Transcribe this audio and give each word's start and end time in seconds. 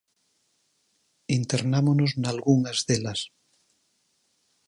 Internámonos 1.39 2.11
nalgunhas 2.23 2.79
delas. 2.89 3.19